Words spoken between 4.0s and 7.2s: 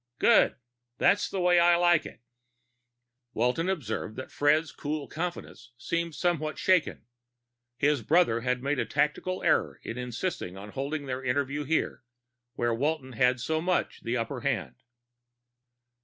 that Fred's cool confidence seemed somewhat shaken.